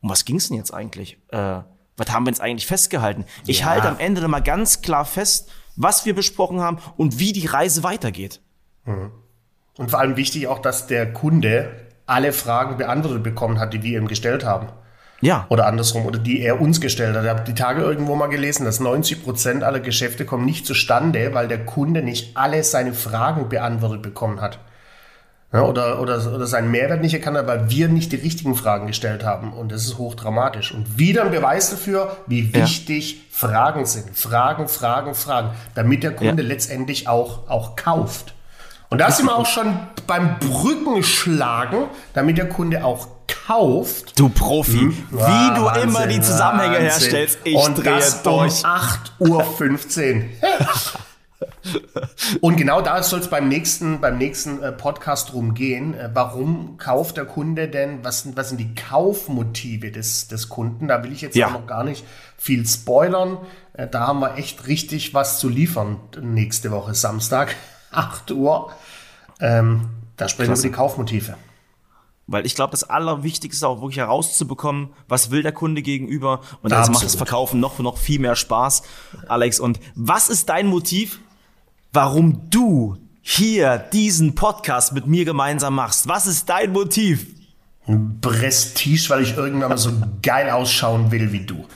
um 0.00 0.10
was 0.10 0.24
ging's 0.24 0.48
denn 0.48 0.56
jetzt 0.56 0.72
eigentlich? 0.72 1.18
Äh, 1.28 1.60
was 1.96 2.10
haben 2.10 2.26
wir 2.26 2.30
jetzt 2.30 2.40
eigentlich 2.40 2.66
festgehalten? 2.66 3.24
Ich 3.46 3.60
ja. 3.60 3.66
halte 3.66 3.88
am 3.88 3.98
Ende 3.98 4.20
dann 4.20 4.30
mal 4.30 4.40
ganz 4.40 4.82
klar 4.82 5.04
fest, 5.04 5.50
was 5.76 6.04
wir 6.04 6.14
besprochen 6.14 6.60
haben 6.60 6.78
und 6.96 7.18
wie 7.18 7.32
die 7.32 7.46
Reise 7.46 7.82
weitergeht. 7.82 8.40
Mhm. 8.84 9.12
Und 9.78 9.90
vor 9.90 10.00
allem 10.00 10.16
wichtig 10.16 10.48
auch, 10.48 10.58
dass 10.58 10.86
der 10.86 11.12
Kunde 11.12 11.70
alle 12.04 12.32
Fragen 12.32 12.76
beantwortet 12.76 13.22
bekommen 13.22 13.58
hat, 13.58 13.72
die 13.72 13.82
wir 13.82 13.98
ihm 13.98 14.08
gestellt 14.08 14.44
haben. 14.44 14.68
Ja. 15.22 15.46
Oder 15.48 15.66
andersrum, 15.66 16.04
oder 16.04 16.18
die 16.18 16.40
er 16.40 16.60
uns 16.60 16.80
gestellt 16.80 17.16
hat. 17.16 17.22
Ich 17.22 17.30
habe 17.30 17.44
die 17.46 17.54
Tage 17.54 17.80
irgendwo 17.80 18.16
mal 18.16 18.26
gelesen, 18.26 18.64
dass 18.64 18.80
90 18.80 19.22
Prozent 19.22 19.62
aller 19.62 19.78
Geschäfte 19.80 20.26
kommen 20.26 20.44
nicht 20.44 20.66
zustande, 20.66 21.32
weil 21.32 21.46
der 21.46 21.64
Kunde 21.64 22.02
nicht 22.02 22.36
alle 22.36 22.62
seine 22.64 22.92
Fragen 22.92 23.48
beantwortet 23.48 24.02
bekommen 24.02 24.40
hat. 24.40 24.58
Ja, 25.52 25.62
oder, 25.62 26.00
oder, 26.00 26.34
oder 26.34 26.46
seinen 26.46 26.70
Mehrwert 26.70 27.02
nicht 27.02 27.14
erkannt 27.14 27.36
hat, 27.36 27.46
weil 27.46 27.70
wir 27.70 27.88
nicht 27.88 28.10
die 28.10 28.16
richtigen 28.16 28.56
Fragen 28.56 28.86
gestellt 28.88 29.22
haben. 29.22 29.52
Und 29.52 29.70
das 29.70 29.84
ist 29.84 29.98
hochdramatisch. 29.98 30.72
Und 30.72 30.98
wieder 30.98 31.24
ein 31.24 31.30
Beweis 31.30 31.70
dafür, 31.70 32.16
wie 32.26 32.52
wichtig 32.54 33.12
ja. 33.12 33.20
Fragen 33.30 33.86
sind. 33.86 34.16
Fragen, 34.16 34.66
Fragen, 34.66 35.14
Fragen. 35.14 35.50
Damit 35.74 36.02
der 36.02 36.16
Kunde 36.16 36.42
ja. 36.42 36.48
letztendlich 36.48 37.06
auch, 37.06 37.48
auch 37.48 37.76
kauft. 37.76 38.34
Und 38.88 38.98
da 38.98 39.10
sind 39.10 39.26
wir 39.26 39.36
auch 39.36 39.46
schon 39.46 39.78
beim 40.06 40.38
Brückenschlagen, 40.38 41.84
damit 42.14 42.38
der 42.38 42.48
Kunde 42.48 42.84
auch 42.84 43.06
kauft. 43.46 44.18
Du 44.18 44.28
Profi, 44.28 44.80
hm? 44.80 44.96
wie 45.10 45.16
du 45.16 45.64
Wahnsinn, 45.64 45.88
immer 45.88 46.06
die 46.06 46.20
Zusammenhänge 46.20 46.74
Wahnsinn. 46.74 46.90
herstellst. 46.90 47.38
Ich 47.44 47.56
Und 47.56 47.78
drehe 47.78 47.96
das 47.96 48.22
durch. 48.22 48.62
Um 49.18 49.32
8.15 49.32 50.16
Uhr. 50.16 50.24
Und 52.40 52.56
genau 52.56 52.80
da 52.80 53.02
soll 53.02 53.20
es 53.20 53.28
beim 53.28 53.48
nächsten, 53.48 54.00
beim 54.00 54.18
nächsten 54.18 54.62
äh, 54.62 54.72
Podcast 54.72 55.32
drum 55.32 55.54
gehen. 55.54 55.94
Äh, 55.94 56.10
warum 56.12 56.76
kauft 56.78 57.16
der 57.16 57.24
Kunde 57.24 57.68
denn? 57.68 58.04
Was 58.04 58.22
sind, 58.22 58.36
was 58.36 58.48
sind 58.48 58.58
die 58.58 58.74
Kaufmotive 58.74 59.90
des, 59.90 60.28
des 60.28 60.48
Kunden? 60.48 60.88
Da 60.88 61.02
will 61.02 61.12
ich 61.12 61.20
jetzt 61.20 61.36
ja. 61.36 61.50
noch 61.50 61.66
gar 61.66 61.84
nicht 61.84 62.04
viel 62.36 62.66
spoilern. 62.66 63.38
Äh, 63.74 63.88
da 63.88 64.06
haben 64.06 64.20
wir 64.20 64.38
echt 64.38 64.66
richtig 64.66 65.14
was 65.14 65.38
zu 65.38 65.48
liefern 65.48 65.98
nächste 66.20 66.70
Woche 66.70 66.94
Samstag, 66.94 67.54
8 67.90 68.30
Uhr. 68.32 68.72
Ähm, 69.40 69.88
da 70.16 70.28
sprechen 70.28 70.48
Klasse. 70.48 70.62
wir 70.64 70.68
über 70.68 70.76
die 70.76 70.80
Kaufmotive. 70.80 71.34
Weil 72.32 72.46
ich 72.46 72.54
glaube, 72.54 72.70
das 72.70 72.84
Allerwichtigste 72.84 73.58
ist 73.58 73.62
auch 73.62 73.82
wirklich 73.82 73.98
herauszubekommen, 73.98 74.88
was 75.06 75.30
will 75.30 75.42
der 75.42 75.52
Kunde 75.52 75.82
gegenüber. 75.82 76.40
Und 76.62 76.72
das 76.72 76.88
macht 76.88 77.04
das 77.04 77.14
Verkaufen 77.14 77.60
noch, 77.60 77.78
noch 77.78 77.98
viel 77.98 78.18
mehr 78.18 78.36
Spaß, 78.36 78.82
Alex. 79.28 79.60
Und 79.60 79.78
was 79.94 80.30
ist 80.30 80.48
dein 80.48 80.66
Motiv, 80.66 81.20
warum 81.92 82.48
du 82.48 82.96
hier 83.20 83.76
diesen 83.76 84.34
Podcast 84.34 84.94
mit 84.94 85.06
mir 85.06 85.26
gemeinsam 85.26 85.74
machst? 85.74 86.08
Was 86.08 86.26
ist 86.26 86.48
dein 86.48 86.72
Motiv? 86.72 87.26
Prestige, 88.22 89.10
weil 89.10 89.24
ich 89.24 89.36
irgendwann 89.36 89.68
mal 89.68 89.76
so 89.76 89.92
geil 90.22 90.48
ausschauen 90.48 91.10
will 91.12 91.32
wie 91.32 91.44
du. 91.44 91.66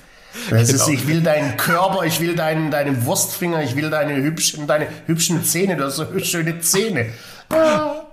Das 0.48 0.68
genau. 0.68 0.84
ist, 0.84 0.88
ich 0.88 1.06
will 1.06 1.20
deinen 1.20 1.58
Körper, 1.58 2.04
ich 2.04 2.18
will 2.20 2.34
deinen, 2.34 2.70
deine 2.70 3.04
Wurstfinger, 3.04 3.62
ich 3.62 3.76
will 3.76 3.90
deine 3.90 4.16
hübschen, 4.16 4.66
deine 4.66 4.88
hübschen 5.04 5.44
Zähne, 5.44 5.76
du 5.76 5.84
hast 5.84 5.96
so 5.96 6.06
schöne 6.20 6.60
Zähne. 6.60 7.10